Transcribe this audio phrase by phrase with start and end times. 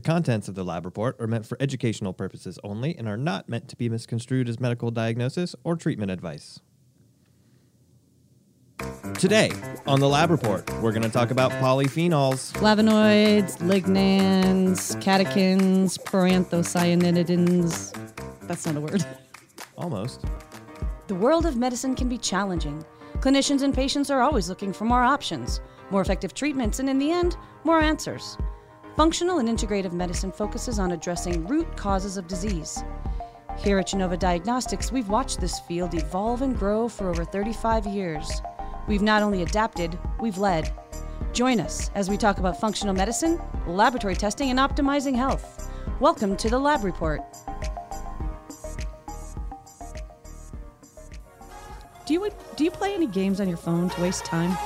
[0.00, 3.50] The contents of the lab report are meant for educational purposes only and are not
[3.50, 6.58] meant to be misconstrued as medical diagnosis or treatment advice.
[9.18, 9.50] Today,
[9.86, 12.50] on the lab report, we're going to talk about polyphenols.
[12.54, 17.92] Flavonoids, lignans, catechins, proanthocyanidins.
[18.48, 19.04] That's not a word.
[19.76, 20.24] Almost.
[21.08, 22.82] The world of medicine can be challenging.
[23.18, 25.60] Clinicians and patients are always looking for more options,
[25.90, 28.38] more effective treatments, and in the end, more answers.
[28.96, 32.82] Functional and integrative medicine focuses on addressing root causes of disease.
[33.58, 38.42] Here at Genova Diagnostics, we've watched this field evolve and grow for over 35 years.
[38.88, 40.74] We've not only adapted, we've led.
[41.32, 45.70] Join us as we talk about functional medicine, laboratory testing, and optimizing health.
[46.00, 47.22] Welcome to the Lab Report.
[52.06, 54.56] Do you do you play any games on your phone to waste time?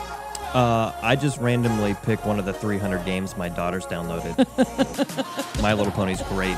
[0.54, 4.36] Uh, I just randomly pick one of the 300 games my daughter's downloaded.
[5.62, 6.56] my Little Pony's great.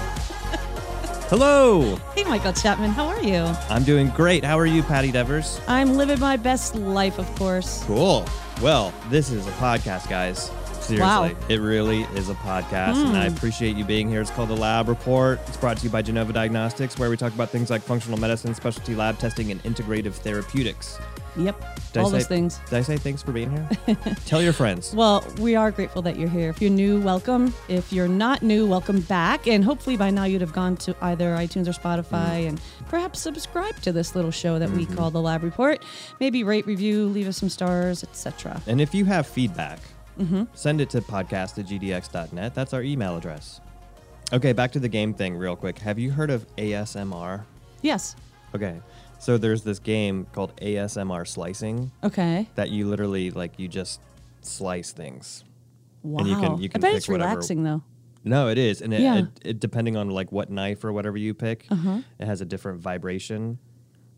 [1.28, 3.42] Hello, Hey, Michael Chapman, how are you?
[3.68, 4.44] I'm doing great.
[4.44, 5.60] How are you, Patti Devers?
[5.66, 7.82] I'm living my best life, of course.
[7.84, 8.24] Cool.
[8.62, 10.52] Well, this is a podcast, guys.
[10.80, 11.30] Seriously, Wow.
[11.48, 14.20] it really is a podcast, and I appreciate you being here.
[14.20, 15.40] It's called the Lab Report.
[15.48, 18.54] It's brought to you by Genova Diagnostics, where we talk about things like functional medicine,
[18.54, 20.98] specialty lab testing, and integrative therapeutics.
[21.36, 22.60] Yep, Did all say- those things.
[22.70, 23.96] Did I say thanks for being here?
[24.24, 24.94] Tell your friends.
[25.06, 26.48] Well, we are grateful that you're here.
[26.48, 27.52] If you're new, welcome.
[27.68, 29.46] If you're not new, welcome back.
[29.46, 32.48] And hopefully by now you'd have gone to either iTunes or Spotify mm.
[32.48, 34.96] and perhaps subscribe to this little show that we mm-hmm.
[34.96, 35.84] call the Lab Report.
[36.18, 38.62] Maybe rate, review, leave us some stars, etc.
[38.66, 39.80] And if you have feedback,
[40.18, 40.44] mm-hmm.
[40.54, 42.54] send it to podcast at gdx.net.
[42.54, 43.60] That's our email address.
[44.32, 45.78] Okay, back to the game thing, real quick.
[45.78, 47.44] Have you heard of ASMR?
[47.82, 48.16] Yes.
[48.54, 48.80] Okay,
[49.18, 52.48] so there's this game called ASMR Slicing Okay.
[52.54, 54.00] that you literally like you just
[54.40, 55.44] slice things.
[56.02, 56.20] Wow.
[56.20, 57.82] And you can- you can I bet pick it's whatever- relaxing though.
[58.24, 59.18] No, it is, and it, Yeah.
[59.18, 62.00] it, it depending on like what knife or whatever you pick, Uh-huh.
[62.18, 63.58] it has a different vibration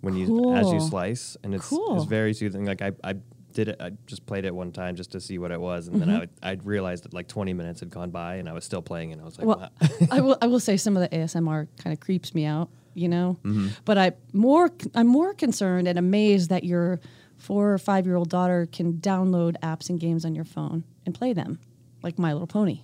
[0.01, 1.97] when you as you slice, and it's Cool.
[1.97, 2.65] it's very soothing.
[2.65, 3.15] Like I I
[3.53, 6.01] did it, I just played it one time just to see what it was, and
[6.01, 6.27] then Mm-hmm.
[6.43, 9.13] I I realized that like 20 minutes had gone by, and I was still playing,
[9.13, 9.89] and I was like, Well, wow.
[10.11, 10.39] I will.
[10.41, 13.39] I will say some of the ASMR kind of creeps me out, you know.
[13.45, 13.69] Mm-hmm.
[13.85, 14.71] But I more.
[14.95, 17.01] I'm more concerned and amazed that your
[17.37, 21.15] four or five year old daughter can download apps and games on your phone and
[21.15, 21.59] play them,
[22.03, 22.83] like My Little Pony.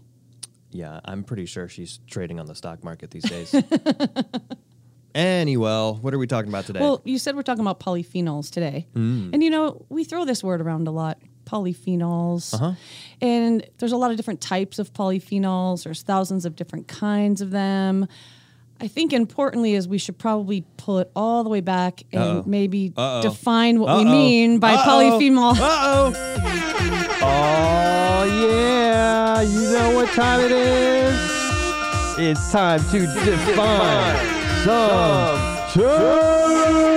[0.71, 3.55] yeah, I'm pretty sure she's trading on the stock market these days.
[5.15, 6.81] anyway, what are we talking about today?
[6.81, 10.61] Well, you said we're talking about polyphenols today, and you know we throw this word
[10.61, 11.19] around a lot.
[11.45, 12.73] Polyphenols, Uh-huh.
[13.21, 15.85] and there's a lot of different types of polyphenols.
[15.85, 18.07] There's thousands of different kinds of them.
[18.85, 22.43] I think importantly is we should probably pull it all the way back and Uh-oh.
[22.45, 23.23] maybe Uh-oh.
[23.23, 24.13] define what we Uh-oh.
[24.13, 25.19] mean by Uh-oh.
[25.19, 25.59] polyphenol.
[25.59, 26.13] Uh-oh.
[27.23, 29.41] Oh, yeah.
[29.41, 31.19] You know what time it is?
[32.19, 34.19] It's time to define
[34.65, 35.39] some
[35.73, 36.94] terms.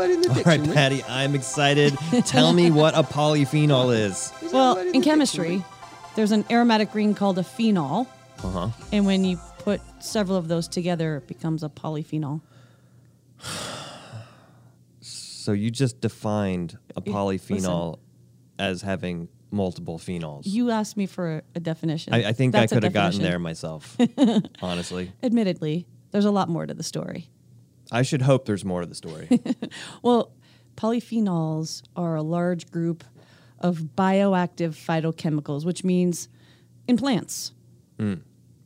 [0.00, 0.74] Word in the All right, dictionary?
[0.74, 1.94] Patti, I'm excited.
[2.24, 4.12] Tell me what a polyphenol is.
[4.16, 5.64] Is that Well, word in the chemistry, dictionary?
[6.16, 8.06] there's an aromatic ring called a phenol,
[8.42, 8.68] Uh-huh.
[8.92, 12.40] and when you put several of those together, it becomes a polyphenol.
[15.00, 17.98] So you just defined a polyphenol
[18.58, 20.42] as having multiple phenols.
[20.44, 22.14] You asked me for a, a definition.
[22.14, 23.30] I, I think That's I a could have gotten definition.
[23.30, 23.96] there myself,
[24.62, 25.12] honestly.
[25.22, 27.28] Admittedly, there's a lot more to the story.
[27.92, 29.28] I should hope there's more to the story.
[30.02, 30.32] Well,
[30.76, 33.04] polyphenols are a large group
[33.58, 36.28] of bioactive phytochemicals, which means
[36.88, 37.52] in plants.
[37.98, 38.14] Hmm.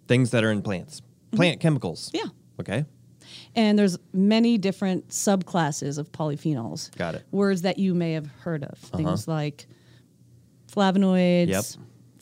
[0.07, 1.37] Things that are in plants, mm-hmm.
[1.37, 2.11] plant chemicals.
[2.15, 2.27] Yeah.
[2.61, 2.85] Okay.
[3.57, 6.95] And there's many different subclasses of polyphenols.
[6.97, 7.27] Got it.
[7.31, 8.79] Words that you may have heard of.
[8.85, 8.97] Uh-huh.
[8.99, 9.67] Things like
[10.71, 11.65] flavonoids, Yep.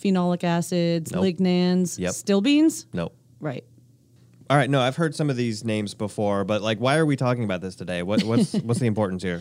[0.00, 1.24] phenolic acids, Nope.
[1.24, 2.42] lignans, Yep.
[2.42, 2.86] beans.
[2.92, 3.14] Nope.
[3.40, 3.64] Right.
[4.52, 4.68] All right.
[4.68, 7.62] No, I've heard some of these names before, but like, why are we talking about
[7.62, 8.02] this today?
[8.02, 9.40] What, what's what's the importance here?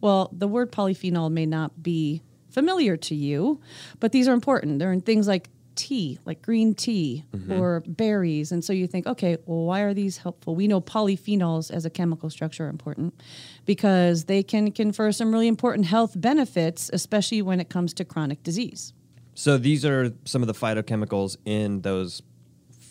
[0.00, 3.60] Well, the word polyphenol may not be familiar to you,
[3.98, 4.78] but these are important.
[4.78, 7.54] They're in things like tea, like green tea mm-hmm.
[7.54, 8.52] or berries.
[8.52, 10.54] And so you think, okay, well, why are these helpful?
[10.54, 13.20] We know polyphenols as a chemical structure are important
[13.66, 18.44] because they can confer some really important health benefits, especially when it comes to chronic
[18.44, 18.92] disease.
[19.34, 22.22] So these are some of the phytochemicals in those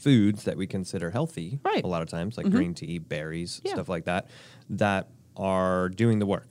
[0.01, 1.59] foods that we consider healthy.
[1.63, 1.77] Right.
[1.77, 1.86] Mm-hmm.
[1.88, 3.74] A lot of times, like green tea, berries, Yeah.
[3.74, 4.27] stuff like that,
[4.71, 6.48] that are doing the work.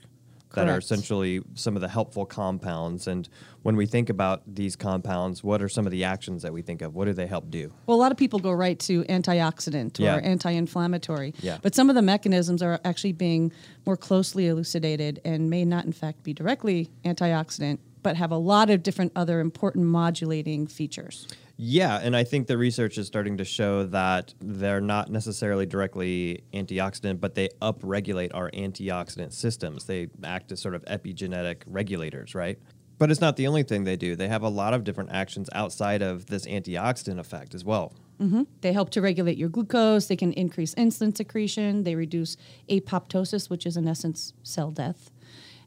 [0.53, 3.07] that are essentially some of the helpful compounds.
[3.07, 3.29] And
[3.61, 6.81] when we think about these compounds, what are some of the actions that we think
[6.81, 6.93] of?
[6.93, 7.71] What do they help do?
[7.87, 10.17] Well, a lot of people go right to antioxidant Yeah.
[10.17, 11.33] or anti-inflammatory.
[11.41, 11.59] Yeah.
[11.61, 13.53] But some of the mechanisms are actually being
[13.85, 18.69] more closely elucidated and may not, in fact, be directly antioxidant, but have a lot
[18.69, 21.27] of different other important modulating features.
[21.57, 26.43] Yeah, and I think the research is starting to show that they're not necessarily directly
[26.53, 29.85] antioxidant, but they upregulate our antioxidant systems.
[29.85, 32.57] They act as sort of epigenetic regulators, right?
[32.97, 34.15] But it's not the only thing they do.
[34.15, 37.93] They have a lot of different actions outside of this antioxidant effect as well.
[38.19, 38.43] Mm-hmm.
[38.61, 40.05] They help to regulate your glucose.
[40.07, 41.83] They can increase insulin secretion.
[41.83, 42.37] They reduce
[42.69, 45.09] apoptosis, which is in essence cell death.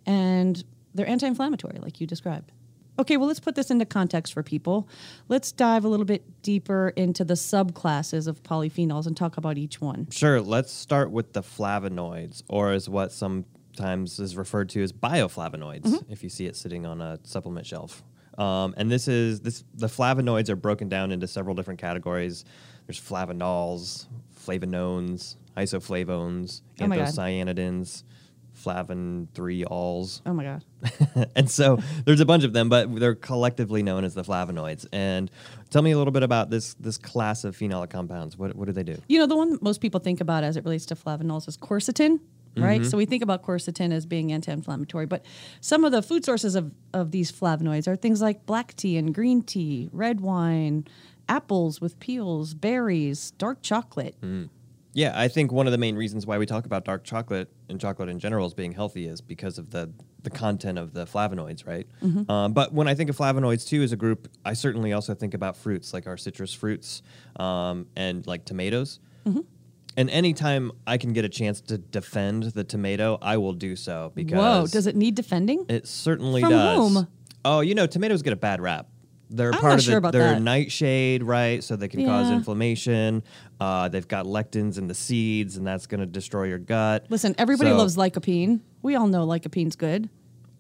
[0.07, 0.63] And
[0.95, 2.53] they're anti inflammatory, like you described.
[2.99, 4.89] Okay, well, let's put this into context for people.
[5.29, 9.81] Let's dive a little bit deeper into the subclasses of polyphenols and talk about each
[9.81, 10.09] one.
[10.11, 16.05] Sure, let's start with the flavonoids, or as what sometimes is referred to as bioflavonoids,
[16.09, 18.05] if you see it sitting on a supplement shelf.
[18.39, 22.45] Um, and this is this the flavonoids are broken down into several different categories.
[22.87, 24.07] There's flavanols,
[24.47, 28.05] flavanones, isoflavones, Oh anthocyanidins,
[28.65, 30.23] flavin three alls.
[30.27, 30.65] Oh my God.
[31.37, 34.87] and so there's a bunch of them, but they're collectively known as the flavonoids.
[34.93, 35.31] And
[35.71, 38.37] tell me a little bit about this this class of phenolic compounds.
[38.37, 39.01] What what do they do?
[39.07, 42.21] You know, the one most people think about as it relates to flavanols is quercetin,
[42.57, 42.81] right?
[42.81, 42.89] Mm-hmm.
[42.89, 45.25] So we think about quercetin as being anti inflammatory, but
[45.61, 49.15] some of the food sources of, of these flavonoids are things like black tea and
[49.15, 50.87] green tea, red wine,
[51.29, 54.17] apples with peels, berries, dark chocolate.
[54.21, 54.49] Mm.
[54.95, 57.81] Yeah, I think one of the main reasons why we talk about dark chocolate and
[57.81, 59.93] chocolate in general as being healthy is because of the
[60.23, 61.87] the content of the flavonoids, right?
[62.31, 65.35] Um, but when I think of flavonoids too as a group, I certainly also think
[65.35, 67.03] about fruits like our citrus fruits
[67.37, 69.01] um, and like tomatoes.
[69.97, 74.11] And anytime I can get a chance to defend the tomato, I will do so
[74.15, 75.67] because Whoa, does it need defending?
[75.69, 76.79] it certainly From does.
[76.95, 77.09] whom?
[77.45, 78.89] Oh, you know, tomatoes get a bad rap.
[79.31, 80.43] They're I'm part of sure the, they're that.
[80.43, 81.65] nightshade, right?
[81.65, 83.23] So they can cause inflammation.
[83.59, 87.07] Uh, they've got lectins in the seeds, and that's going to destroy your gut.
[87.09, 88.61] Listen, everybody So- loves lycopene.
[88.83, 90.11] We all know lycopene's good.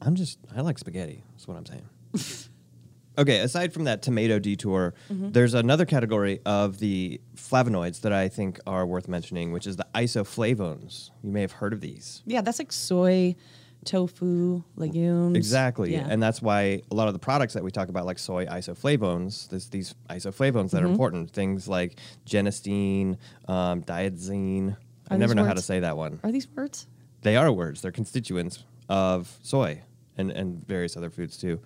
[0.00, 1.22] I'm just, I like spaghetti.
[1.32, 1.88] That's what I'm saying.
[3.19, 5.31] okay, aside from that tomato detour, Mm-hmm.
[5.32, 9.87] there's another category of the flavonoids that I think are worth mentioning, which is the
[9.94, 11.11] isoflavones.
[11.22, 12.22] You may have heard of these.
[12.26, 13.37] Yeah, that's like soy,
[13.85, 15.37] tofu, legumes.
[15.37, 15.93] Exactly.
[15.93, 16.07] Yeah.
[16.09, 19.49] And that's why a lot of the products that we talk about, like soy isoflavones,
[19.49, 20.87] there's these isoflavones that Mm-hmm.
[20.87, 21.31] are important.
[21.31, 23.17] Things like genistein,
[23.49, 24.77] um, diadzine.
[25.11, 26.21] I never know how to say that one.
[26.23, 26.87] Are these words?
[27.23, 27.83] They are words.
[27.83, 29.83] They're constituents of soy
[30.17, 31.61] and, and various other foods too.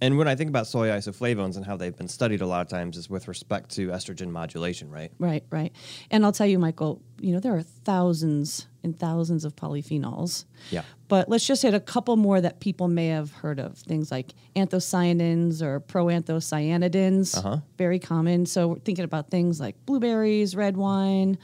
[0.00, 2.68] And when I think about soy isoflavones and how they've been studied a lot of
[2.68, 5.12] times is with respect to estrogen modulation, right?
[5.20, 5.72] Right, right.
[6.10, 10.44] And I'll tell you, Michael, you know, there are thousands and thousands of polyphenols.
[10.70, 10.82] Yeah.
[11.08, 13.78] But let's just hit a couple more that people may have heard of.
[13.78, 17.36] Things like anthocyanins or proanthocyanidins.
[17.36, 17.58] Uh-huh.
[17.78, 18.46] Very common.
[18.46, 21.38] So we're thinking about things like blueberries, red wine,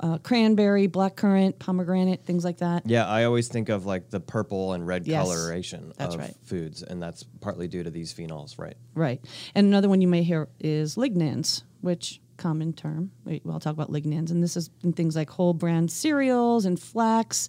[0.00, 2.86] uh, cranberry, blackcurrant, pomegranate, things like that.
[2.86, 6.34] Yeah, I always think of like the purple and red Yes, coloration of right.
[6.44, 8.76] foods, and that's partly due to these phenols, right?
[8.94, 9.20] Right.
[9.54, 13.10] And another one you may hear is lignans, which common term.
[13.26, 16.80] We- We'll talk about lignans, and this is in things like whole bran cereals and
[16.80, 17.48] flax.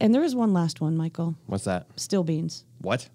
[0.00, 1.36] And there is one last one, Michael.
[1.46, 1.86] What's that?
[1.96, 2.64] Still beans.
[2.82, 3.08] What?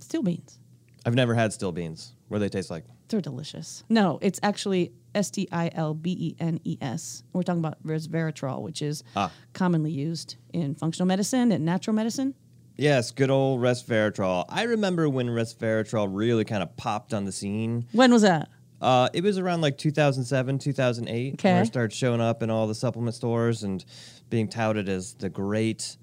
[0.00, 0.58] Still beans.
[1.04, 2.14] I've never had still beans.
[2.28, 2.84] What do they taste like?
[3.08, 3.84] They're delicious.
[3.88, 7.22] No, it's actually S T I L B E N E S.
[7.32, 9.30] We're talking about resveratrol, which is Ah.
[9.52, 12.34] commonly used in functional medicine and natural medicine.
[12.76, 14.44] Yes, good old resveratrol.
[14.48, 17.86] I remember when resveratrol really kind of popped on the scene.
[17.92, 18.48] When was that?
[18.86, 22.74] Uh, it was around like 2007, 2008, where it started showing up in all the
[22.74, 23.84] supplement stores and
[24.30, 25.96] being touted as the great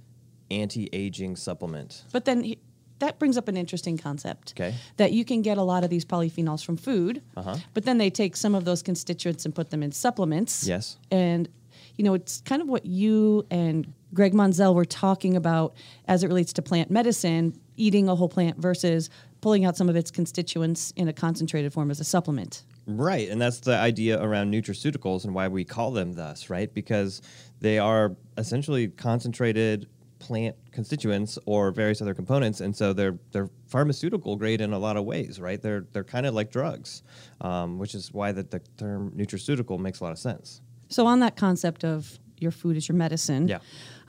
[0.52, 2.04] anti-aging supplement.
[2.12, 2.58] But then he,
[3.00, 4.54] that brings up an interesting concept.
[4.58, 4.76] Okay.
[4.98, 7.56] That you can get a lot of these polyphenols from food, Uh-huh.
[7.74, 10.68] but then they take some of those constituents and put them in supplements.
[10.68, 10.98] Yes.
[11.10, 11.48] And,
[11.96, 15.74] you know, it's kind of what you and Greg Monzel were talking about
[16.08, 19.10] as it relates to plant medicine, eating a whole plant versus
[19.40, 22.64] pulling out some of its constituents in a concentrated form as a supplement.
[22.86, 26.74] Right, and that's the idea around nutraceuticals and why we call them thus, right?
[26.74, 27.22] Because
[27.62, 29.88] they are essentially concentrated
[30.20, 34.98] plant constituents or various other components, and so they're they're pharmaceutical grade in a lot
[34.98, 35.62] of ways, right?
[35.62, 37.04] They're they're kind of like drugs,
[37.42, 40.62] um, which is why the, the term nutraceutical makes a lot of sense.
[40.90, 43.60] So, on that concept of your food is your medicine, Yeah.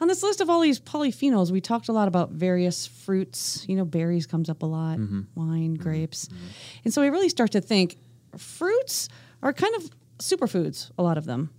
[0.00, 3.64] on this list of all these polyphenols, we talked a lot about various fruits.
[3.68, 5.22] You know, berries comes up a lot, mm-hmm.
[5.34, 5.82] wine, mm-hmm.
[5.82, 6.26] grapes.
[6.26, 6.46] Mm-hmm.
[6.84, 7.96] And so we really start to think
[8.38, 9.08] fruits
[9.42, 11.50] are kind of superfoods, a lot of them.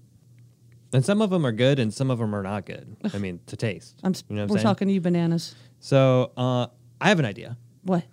[0.93, 2.95] And some of them are good, and some of them are not good.
[3.13, 3.99] I mean, to taste.
[4.03, 4.63] I'm, you know I'm we're saying?
[4.63, 5.55] talking to you bananas.
[5.79, 6.67] So uh,
[7.01, 7.57] I have an idea.
[7.83, 8.05] What?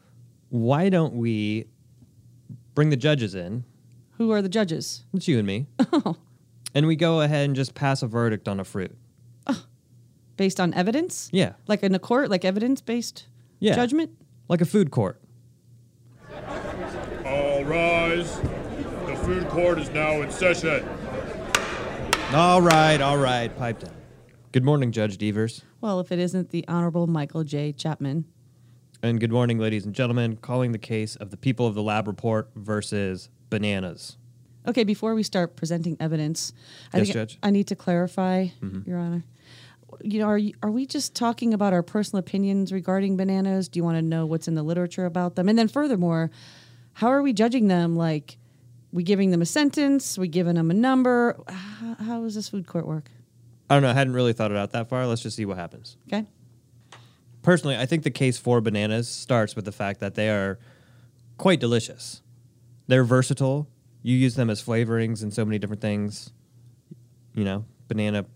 [0.49, 1.66] Why don't we
[2.75, 3.64] bring the judges in?
[4.19, 5.04] Who are the judges?
[5.14, 5.66] It's you and me.
[5.92, 6.16] Oh.
[6.75, 8.97] And we go ahead and just pass a verdict on a fruit.
[9.47, 9.62] Oh.
[10.38, 11.28] Based on evidence?
[11.33, 11.52] Yeah.
[11.69, 13.26] Like in a court, like evidence based
[13.61, 13.75] Yeah.
[13.75, 14.11] judgment?
[14.49, 15.21] Like a food court.
[17.62, 18.40] All rise.
[19.07, 20.85] The food court is now in session.
[22.35, 23.57] All right, all right.
[23.57, 23.95] Pipe down.
[24.50, 25.62] Good morning, Judge Devers.
[25.81, 27.73] Well, if it isn't the Honorable Michael J.
[27.73, 28.25] Chapman.
[29.00, 30.38] And good morning, ladies and gentlemen.
[30.38, 34.16] Calling the case of the people of the lab report versus bananas.
[34.66, 36.52] Okay, before we start presenting evidence,
[36.92, 37.38] I Yes, think Judge.
[37.45, 38.90] I need to clarify, mm-hmm.
[38.90, 39.23] Your Honor.
[40.02, 43.69] You know, are you, are we just talking about our personal opinions regarding bananas?
[43.69, 45.49] Do you want to know what's in the literature about them?
[45.49, 46.33] And then, furthermore,
[46.94, 47.96] how are we judging them?
[47.96, 48.38] Like,
[48.92, 50.18] we giving them a sentence?
[50.18, 51.42] We giving them a number?
[51.49, 53.11] How, how does this food court work?
[53.70, 53.90] I don't know.
[53.90, 55.06] I hadn't really thought it out that far.
[55.06, 55.96] Let's just see what happens.
[56.08, 56.26] Okay.
[57.42, 60.58] Personally, I think the case for bananas starts with the fact that they are
[61.38, 62.22] quite delicious.
[62.87, 63.68] They're versatile.
[64.02, 66.32] You use them as flavorings in so many different things.
[67.34, 68.26] You know, banana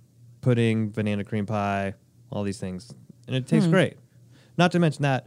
[0.40, 1.94] pudding, banana cream pie,
[2.30, 2.92] all these things.
[3.26, 3.72] And it tastes hmm.
[3.72, 3.98] great.
[4.56, 5.26] Not to mention that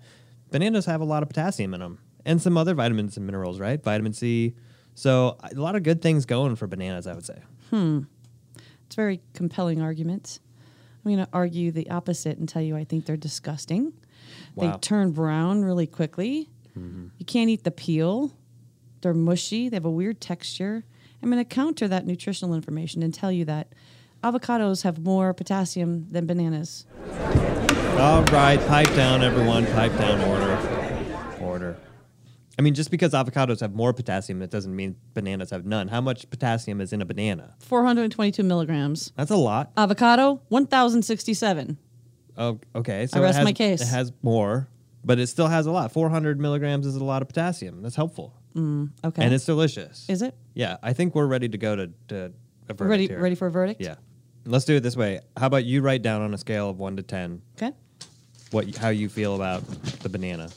[0.49, 3.83] bananas have a lot of potassium in them and some other vitamins and minerals, right?
[3.83, 4.53] Vitamin C.
[4.93, 7.39] So, a lot of good things going for bananas, I would say.
[7.71, 8.01] Hmm.
[8.85, 10.39] It's a very compelling argument.
[11.03, 13.93] I'm going to argue the opposite and tell you I think they're disgusting.
[14.53, 14.71] Wow.
[14.73, 16.49] They turn brown really quickly.
[16.77, 17.07] Mm-hmm.
[17.17, 18.31] You can't eat the peel.
[19.01, 19.67] They're mushy.
[19.67, 20.83] They have a weird texture.
[21.23, 23.73] I'm going to counter that nutritional information and tell you that
[24.23, 26.85] avocados have more potassium than bananas.
[27.97, 29.65] All right, pipe down, everyone.
[29.67, 30.38] Pipe down.
[32.59, 35.87] I mean, just because avocados have more potassium, it doesn't mean bananas have none.
[35.87, 37.55] How much potassium is in a banana?
[37.59, 39.13] 422 milligrams.
[39.15, 39.71] That's a lot.
[39.77, 41.77] Avocado, 1,067.
[42.37, 43.07] Oh, okay.
[43.07, 43.81] So I rest it has, my case.
[43.81, 44.67] It has more,
[45.05, 45.93] but it still has a lot.
[45.93, 47.81] 400 milligrams is a lot of potassium.
[47.81, 48.33] That's helpful.
[48.53, 49.23] Mm, okay.
[49.23, 50.05] And it's delicious.
[50.09, 50.35] Is it?
[50.53, 52.33] Yeah, I think we're ready to go to, to
[52.67, 53.21] a verdict Ready, here.
[53.21, 53.79] ready for a verdict?
[53.79, 53.95] Yeah.
[54.43, 55.21] Let's do it this way.
[55.37, 57.71] How about you write down on a scale of 1 to 10 Okay.
[58.51, 59.65] what how you feel about
[60.01, 60.49] the banana.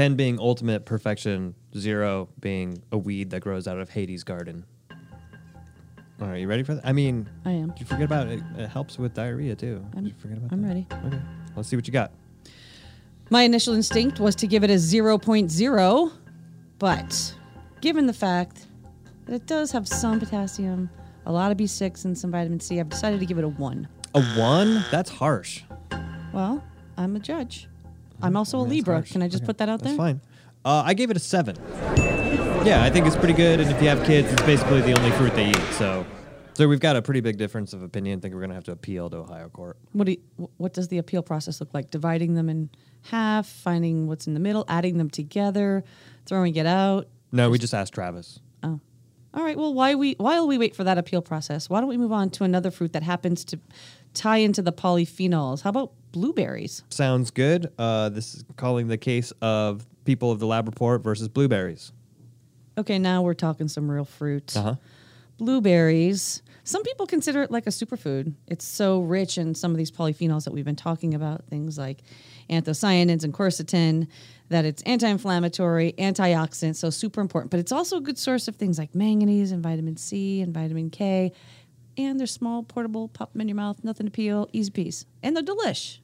[0.00, 4.64] Ten being ultimate perfection, zero being a weed that grows out of Hades' garden.
[6.22, 6.86] All right, you ready for that?
[6.86, 7.74] I mean, I am.
[7.76, 8.40] You forget about it?
[8.56, 9.84] It helps with diarrhea too.
[9.92, 10.68] I'm- did you forget about I'm that?
[10.68, 10.86] ready.
[11.04, 11.20] Okay,
[11.54, 12.12] let's see what you got.
[13.28, 16.12] My initial instinct was to give it a 0.0,
[16.78, 17.34] but
[17.82, 18.68] given the fact
[19.26, 20.88] that it does have some potassium,
[21.26, 23.86] a lot of B6, and some vitamin C, I've decided to give it a 1.
[24.14, 24.82] A one?
[24.90, 25.64] That's harsh.
[26.32, 26.64] Well,
[26.96, 27.68] I'm a judge.
[28.22, 29.02] I'm also a Libra.
[29.02, 29.98] Can I just put that out That's there?
[29.98, 30.20] fine.
[30.64, 31.56] Uh, I gave it a seven.
[32.64, 33.60] Yeah, I think it's pretty good.
[33.60, 35.62] And if you have kids, it's basically the only fruit they eat.
[35.72, 36.04] So,
[36.52, 38.18] so we've got a pretty big difference of opinion.
[38.18, 39.78] I think we're gonna have to appeal to Ohio court.
[39.92, 41.90] What, do you, what does the appeal process look like?
[41.90, 42.68] Dividing them in
[43.04, 45.82] half, finding what's in the middle, adding them together,
[46.26, 47.08] throwing it out?
[47.32, 48.40] No, we just asked Travis.
[48.62, 48.80] Oh.
[49.32, 49.56] All right.
[49.56, 52.30] Well, why we while we wait for that appeal process, why don't we move on
[52.30, 53.60] to another fruit that happens to
[54.14, 55.62] tie into the polyphenols?
[55.62, 56.82] How about blueberries?
[56.90, 57.72] Sounds good.
[57.78, 61.92] Uh, this is calling the case of people of the lab report versus blueberries.
[62.78, 64.56] Okay, now we're talking some real fruit.
[64.56, 64.74] Uh huh.
[65.38, 66.42] Blueberries.
[66.64, 68.34] Some people consider it like a superfood.
[68.46, 72.02] It's so rich in some of these polyphenols that we've been talking about, things like
[72.50, 74.06] anthocyanins and quercetin,
[74.50, 77.50] that it's anti-inflammatory, antioxidant, so super important.
[77.50, 80.90] But it's also a good source of things like manganese and vitamin C and vitamin
[80.90, 81.32] K.
[82.04, 85.06] And they're small, portable, pop them in your mouth, nothing to peel, easy peas.
[85.22, 85.98] And they're delish.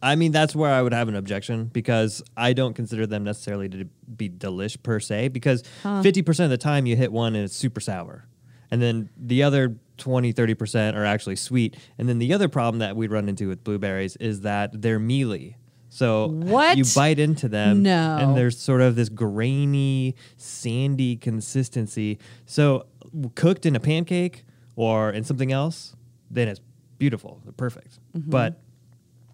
[0.00, 3.68] I mean, that's where I would have an objection because I don't consider them necessarily
[3.70, 3.84] to
[4.16, 5.28] be delish per se.
[5.28, 5.64] Because
[6.02, 8.28] fifty percent of the time you hit one and it's super sour,
[8.70, 11.76] and then the other 20 30 percent are actually sweet.
[11.98, 15.56] And then the other problem that we run into with blueberries is that they're mealy.
[15.88, 16.76] So What?
[16.78, 18.18] you bite into them, No.
[18.20, 22.18] and there's sort of this grainy, sandy consistency.
[22.46, 22.86] So
[23.34, 24.44] cooked in a pancake
[24.78, 25.96] or in something else,
[26.30, 26.60] then it's
[26.98, 27.98] beautiful, perfect.
[28.16, 28.30] Mm-hmm.
[28.30, 28.60] But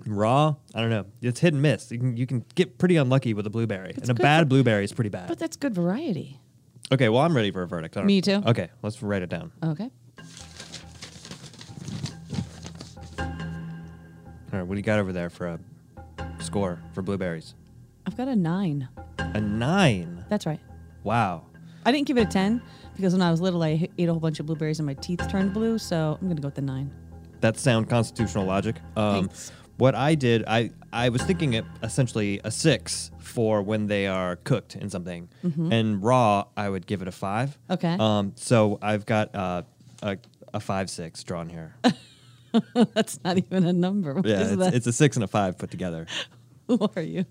[0.07, 1.05] raw, I don't know.
[1.21, 1.93] It's hit and miss.
[1.93, 4.93] You can you can get pretty unlucky with a blueberry, and a bad blueberry is
[4.93, 5.29] pretty bad.
[5.29, 6.41] But that's good variety.
[6.91, 7.95] okay, well I'm ready for a verdict.
[7.97, 8.43] Me too.
[8.47, 9.53] Okay, let's write it down.
[9.63, 9.91] Okay.
[13.19, 15.59] All right, what do you got over there for a
[16.39, 17.55] score for blueberries?
[18.07, 18.89] I've got a nine.
[19.19, 20.25] A nine.
[20.31, 20.61] That's right.
[21.03, 21.47] Wow.
[21.85, 22.63] I didn't give it a 10
[22.95, 25.27] because when I was little, I ate a whole bunch of blueberries and my teeth
[25.31, 25.79] turned blue.
[25.79, 26.91] So I'm going to go with the nine.
[27.41, 28.77] That's sound constitutional logic.
[28.97, 29.53] Um, Thanks.
[29.77, 34.37] what I did, I I was thinking it essentially a six for when they are
[34.37, 37.51] cooked in something, and raw I would give it a five.
[37.51, 37.73] Mm-hmm.
[37.73, 37.97] Okay.
[37.99, 39.63] Um, so I've got uh,
[40.03, 40.19] a
[40.55, 41.75] a five six drawn here.
[42.95, 44.15] That's not even a number.
[44.15, 44.75] What yeah, is it's, that?
[44.75, 46.07] it's a six and a five put together.
[46.69, 47.27] Who are you?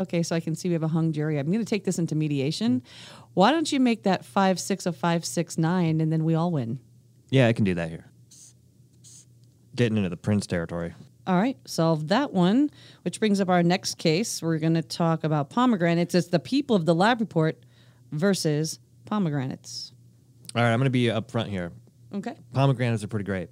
[0.00, 1.38] Okay, so I can see we have a hung jury.
[1.38, 2.82] I'm going to take this into mediation.
[3.34, 6.52] Why don't you make that five six a five six nine, and then we all
[6.52, 6.78] win?
[7.30, 8.06] Yeah, I can do that here.
[9.74, 10.94] Getting into the prince territory.
[11.26, 12.70] All right, solved that one,
[13.02, 14.40] which brings up our next case.
[14.40, 16.14] We're going to talk about pomegranates.
[16.14, 17.62] It's the people of the lab report
[18.12, 19.92] versus pomegranates.
[20.54, 21.72] All right, I'm going to be up front here.
[22.14, 22.34] Okay.
[22.54, 23.50] Pomegranates are pretty great.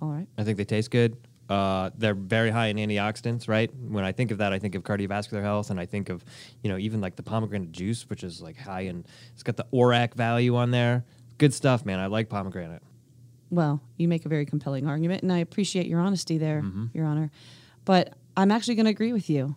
[0.00, 0.26] All right.
[0.38, 1.16] I think they taste good.
[1.48, 3.70] Uh, they're very high in antioxidants, right?
[3.74, 6.24] When I think of that, I think of cardiovascular health, and I think of,
[6.62, 9.04] you know, even like the pomegranate juice, which is like high in.
[9.34, 11.04] It's got the ORAC value on there.
[11.38, 11.98] Good stuff, man.
[11.98, 12.82] I like pomegranate.
[13.50, 17.30] Well, you make a very compelling argument, and I appreciate your honesty there, Your Honor.
[17.84, 19.54] But I'm actually going to agree with you.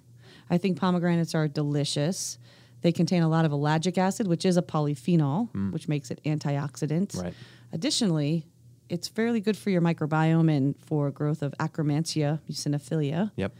[0.50, 2.38] I think pomegranates are delicious.
[2.82, 7.20] They contain a lot of ellagic acid, which is a polyphenol, which makes it antioxidant.
[7.20, 7.34] Right.
[7.72, 8.46] Additionally,
[8.90, 13.32] it's fairly good for your microbiome and for growth of Akkermansia muciniphila.
[13.36, 13.54] Yep.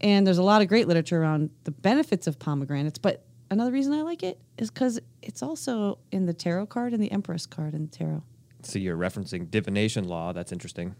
[0.00, 2.98] And there's a lot of great literature around the benefits of pomegranates.
[2.98, 7.02] But another reason I like it is because it's also in the tarot card and
[7.02, 8.22] the Empress card in the tarot.
[8.62, 10.32] So you're referencing divination law.
[10.32, 10.94] That's interesting.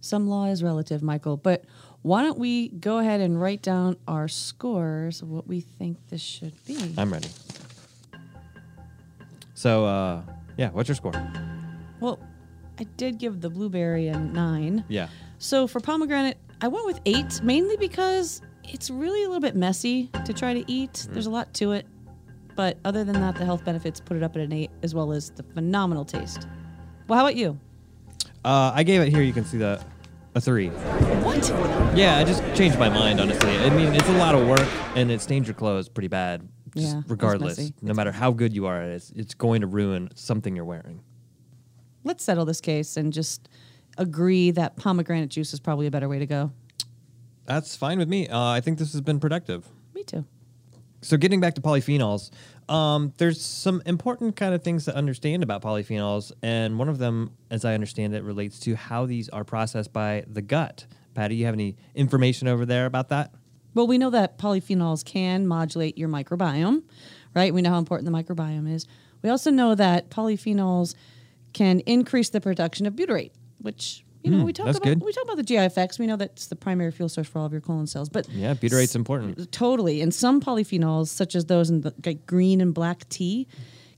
[0.00, 1.64] Some law is relative, Michael, but
[2.02, 6.52] why don't we go ahead and write down our scores what we think this should
[6.66, 6.94] be?
[6.98, 7.28] I'm ready.
[9.54, 10.22] So, uh,
[10.58, 11.12] yeah, what's your score?
[12.00, 12.18] Well,
[12.78, 14.84] I did give the blueberry a nine.
[14.88, 15.08] Yeah.
[15.38, 20.10] So for pomegranate, I went with eight, mainly because it's really a little bit messy
[20.24, 21.06] to try to eat.
[21.10, 21.86] There's a lot to it.
[22.56, 25.12] But other than that, the health benefits put it up at an eight, as well
[25.12, 26.46] as the phenomenal taste.
[27.08, 27.58] Well, how about you?
[28.44, 29.22] Uh, I gave it here.
[29.22, 29.84] You can see that
[30.34, 30.68] a three.
[30.68, 31.48] What?
[31.96, 33.20] Yeah, I just changed my mind.
[33.20, 36.48] Honestly, I mean, it's a lot of work, and it stains your clothes pretty bad.
[36.76, 39.66] Just Yeah, regardless, no matter how good you are at it, it's, it's going to
[39.66, 41.00] ruin something you're wearing.
[42.04, 43.48] Let's settle this case and just
[43.98, 46.52] agree that pomegranate juice is probably a better way to go.
[47.46, 48.28] That's fine with me.
[48.28, 49.66] Uh, I think this has been productive.
[49.94, 50.24] Me too.
[51.02, 52.30] So getting back to polyphenols,
[52.68, 57.32] um, there's some important kind of things to understand about polyphenols, and one of them,
[57.50, 60.86] as I understand it, relates to how these are processed by the gut.
[61.12, 63.34] Patti, you have any information over there about that?
[63.74, 66.84] Well, we know that polyphenols can modulate your microbiome,
[67.34, 67.52] right?
[67.52, 68.86] We know how important the microbiome is.
[69.20, 70.94] We also know that polyphenols
[71.54, 73.30] can increase the production of butyrate,
[73.62, 74.82] which you know Mm, we talk about.
[74.82, 75.02] good.
[75.02, 75.98] We talk about the GI effects.
[75.98, 78.54] We know that's the primary fuel source for all of your colon cells, but Yeah,
[78.54, 79.50] butyrate's important.
[79.52, 80.00] totally.
[80.02, 83.46] And some polyphenols, such as those in the like green and black tea,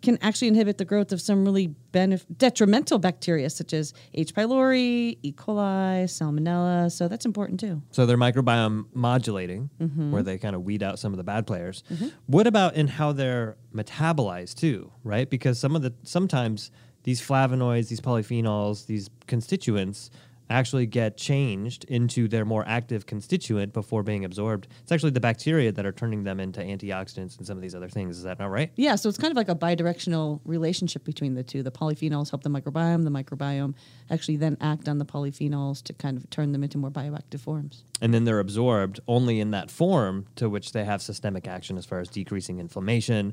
[0.02, 4.34] can actually inhibit the growth of some really benef- detrimental bacteria, such as H.
[4.34, 5.32] pylori, E.
[5.32, 6.92] coli, Salmonella.
[6.92, 7.82] So that's important too.
[7.92, 10.10] So they're microbiome modulating, Mm-hmm.
[10.12, 11.82] where they kind of weed out some of the bad players.
[12.26, 15.28] What about in how they're metabolized too, right?
[15.30, 16.70] Because some of the sometimes
[17.06, 20.10] these flavonoids, these polyphenols, these constituents
[20.50, 24.66] actually get changed into their more active constituent before being absorbed.
[24.82, 27.88] It's actually the bacteria that are turning them into antioxidants and some of these other
[27.88, 28.16] things.
[28.16, 28.72] Is that not right?
[28.74, 31.62] Yeah, so it's kind of like a bidirectional relationship between the two.
[31.62, 33.74] The polyphenols help the microbiome, the microbiome
[34.10, 37.84] actually then act on the polyphenols to kind of turn them into more bioactive forms.
[38.00, 41.86] and then they're absorbed only in that form to which they have systemic action as
[41.86, 43.32] far as decreasing inflammation,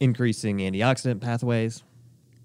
[0.00, 1.82] increasing antioxidant pathways.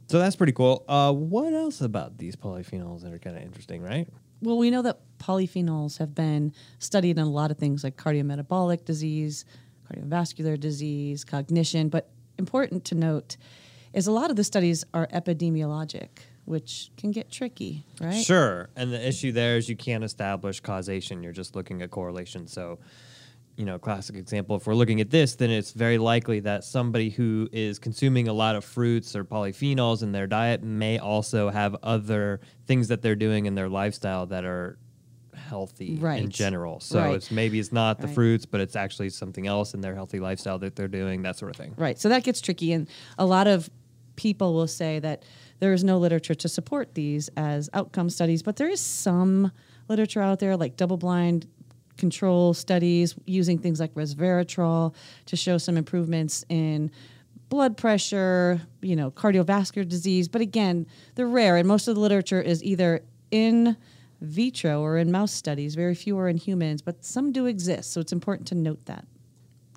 [0.07, 0.85] So that's pretty cool.
[0.87, 4.07] Uh, what else about these polyphenols that are kind of interesting, right?
[4.41, 8.85] Well, we know that polyphenols have been studied in a lot of things like cardiometabolic
[8.85, 9.45] disease,
[9.91, 13.37] cardiovascular disease, cognition, but important to note
[13.93, 16.09] is a lot of the studies are epidemiologic,
[16.43, 18.23] which can get tricky, right?
[18.23, 18.69] Sure.
[18.75, 21.23] And the issue there is you can't establish causation.
[21.23, 22.45] You're just looking at correlation.
[22.45, 22.79] So,
[23.57, 27.09] you know, classic example, if we're looking at this, then it's very likely that somebody
[27.09, 31.75] who is consuming a lot of fruits or polyphenols in their diet may also have
[31.81, 34.77] other things that they're doing in their lifestyle that are
[35.33, 36.79] healthy in general.
[36.79, 37.15] So Right.
[37.15, 38.15] it's maybe it's not the Right.
[38.15, 41.51] fruits, but it's actually something else in their healthy lifestyle that they're doing, that sort
[41.51, 41.73] of thing.
[41.77, 41.99] Right.
[41.99, 42.73] So that gets tricky.
[42.73, 42.87] And
[43.17, 43.69] a lot of
[44.15, 45.23] people will say that
[45.59, 49.51] there is no literature to support these as outcome studies, but there is some
[49.87, 51.47] literature out there, like double blind
[51.97, 54.93] control studies using things like resveratrol
[55.25, 56.91] to show some improvements in
[57.49, 60.27] blood pressure, you know, cardiovascular disease.
[60.27, 63.77] But again, they're rare, and most of the literature is either in
[64.21, 65.75] vitro or in mouse studies.
[65.75, 67.93] Very few are in humans, but some do exist.
[67.93, 69.05] So it's important to note that.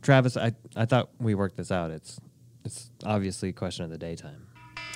[0.00, 1.90] Travis, I, I thought we worked this out.
[1.90, 2.20] It's
[2.64, 4.48] it's obviously a question of the daytime.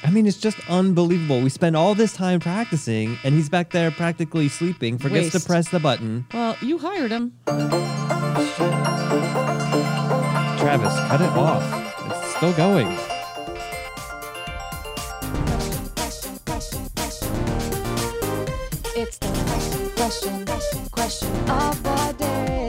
[0.05, 1.41] I mean, it's just unbelievable.
[1.41, 5.41] We spend all this time practicing, and he's back there practically sleeping, forgets Waste.
[5.45, 6.27] to press the button.
[6.35, 7.33] Well, you hired him.
[10.59, 11.62] Travis, cut it off.
[12.11, 12.88] It's still going.
[18.95, 20.45] It's the question,
[20.91, 22.62] question of the day.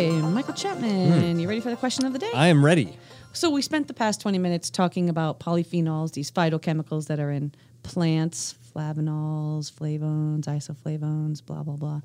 [0.00, 2.30] Okay, Michael Chapman, you ready for the question of the day?
[2.32, 2.96] I am ready.
[3.34, 7.52] So we spent the past 20 minutes talking about polyphenols, these phytochemicals that are in
[7.82, 12.00] plants, flavanols, flavones, isoflavones, blah blah blah.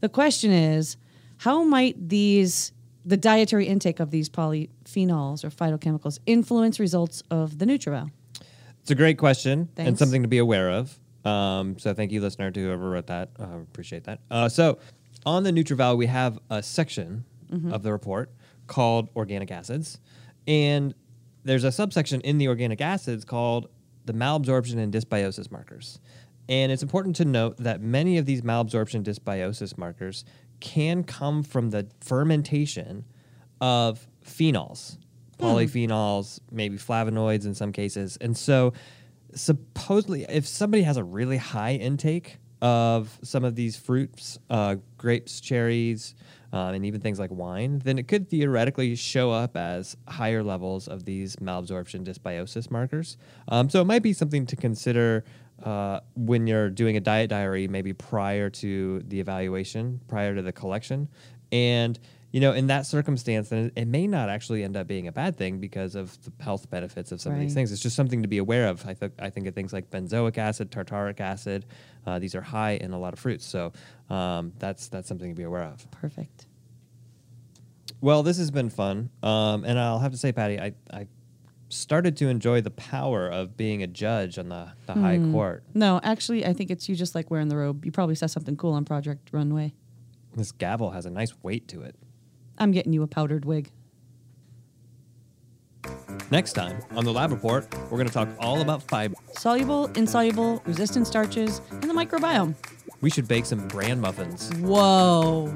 [0.00, 0.98] The question is,
[1.38, 2.72] how might these
[3.06, 8.10] the dietary intake of these polyphenols or phytochemicals influence results of the NutrEval?
[8.82, 9.98] It's a great question and Thanks.
[9.98, 11.00] something to be aware of.
[11.24, 13.30] Um, so thank you, listener, to whoever wrote that.
[13.40, 14.20] Uh, appreciate that.
[14.30, 14.78] Uh, so
[15.24, 17.72] on the NutrEval, we have a section Mm-hmm.
[17.72, 18.30] of the report
[18.66, 19.98] called organic acids,
[20.46, 20.94] and
[21.44, 23.68] there's a subsection in the organic acids called
[24.04, 26.00] the malabsorption and dysbiosis markers.
[26.48, 30.24] And it's important to note that many of these malabsorption dysbiosis markers
[30.58, 33.04] can come from the fermentation
[33.60, 34.98] of phenols,
[35.38, 35.46] hmm.
[35.46, 38.18] polyphenols, maybe flavonoids in some cases.
[38.20, 38.72] And so,
[39.32, 45.40] supposedly, if somebody has a really high intake of some of these fruits, uh, grapes,
[45.40, 46.14] cherries,
[46.52, 50.88] um, and even things like wine, then it could theoretically show up as higher levels
[50.88, 53.16] of these malabsorption dysbiosis markers.
[53.48, 55.24] Um, so it might be something to consider
[55.64, 60.52] uh, when you're doing a diet diary, maybe prior to the evaluation, prior to the
[60.52, 61.08] collection.
[61.52, 61.98] And,
[62.32, 65.36] you know, in that circumstance, then it, may not actually end up being a bad
[65.36, 67.72] thing because of the health benefits of some of these things.
[67.72, 68.86] It's just something to be aware of.
[68.86, 71.66] I, th- I think of things like benzoic acid, tartaric acid.
[72.06, 73.44] Uh, these are high in a lot of fruits.
[73.44, 73.72] So
[74.08, 75.90] um, that's, that's something to be aware of.
[75.90, 76.46] Perfect.
[78.00, 79.10] Well, this has been fun.
[79.24, 81.08] Um, and I'll have to say, Patti, I, I
[81.68, 85.64] started to enjoy the power of being a judge on the, the high court.
[85.74, 87.84] No, actually, I think it's you just like wearing the robe.
[87.84, 89.74] You probably saw something cool on Project Runway.
[90.36, 91.96] This gavel has a nice weight to it.
[92.60, 93.70] I'm getting you a powdered wig.
[96.30, 99.16] Next time on the lab report, we're going to talk all about fiber.
[99.32, 102.54] Soluble, insoluble, resistant starches, and the microbiome.
[103.00, 104.50] We should bake some bran muffins.
[104.58, 105.52] Whoa.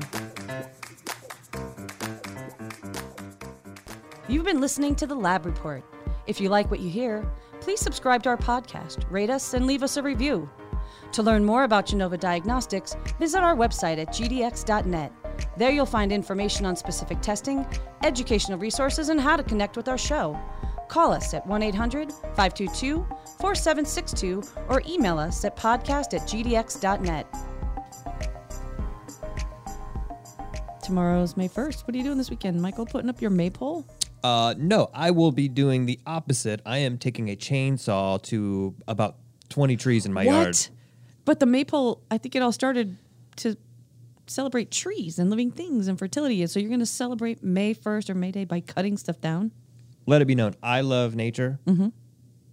[4.27, 5.85] You've been listening to the Lab Report.
[6.27, 9.83] If you like what you hear, please subscribe to our podcast, rate us, and leave
[9.83, 10.49] us a review.
[11.13, 15.13] To learn more about Genova Diagnostics, visit our website at gdx.net.
[15.57, 17.67] There you'll find information on specific testing,
[18.03, 20.39] educational resources, and how to connect with our show.
[20.89, 23.07] Call us at 1 800 522
[23.41, 27.27] 4762 or email us at podcast at gdx.net.
[30.83, 31.87] Tomorrow's May 1st.
[31.87, 32.85] What are you doing this weekend, Michael?
[32.85, 33.87] Putting up your maypole?
[34.23, 36.61] Uh, no, I will be doing the opposite.
[36.67, 39.17] I am taking a chainsaw to about
[39.49, 40.59] 20 trees in my yard.
[41.25, 42.99] But the maypole, I think it all started
[43.37, 43.57] to
[44.27, 46.41] celebrate trees and living things and fertility.
[46.43, 49.51] And So you're going to celebrate May 1st or May Day by cutting stuff down?
[50.07, 51.89] Let it be known, I love nature, Mm-hmm.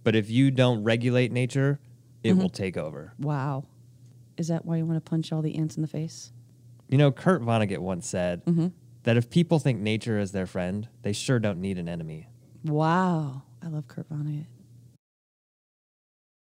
[0.04, 1.80] but if you don't regulate nature,
[2.22, 3.12] it will take over.
[3.18, 3.64] Wow.
[4.38, 6.32] Is that why you want to punch all the ants in the face?
[6.88, 8.68] You know, Kurt Vonnegut once said Mm-hmm.
[9.02, 12.28] that if people think nature is their friend, they sure don't need an enemy.
[12.64, 13.42] Wow.
[13.62, 14.46] I love Kurt Vonnegut.